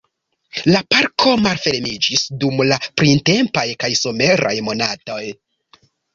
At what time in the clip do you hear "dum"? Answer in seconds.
2.45-2.65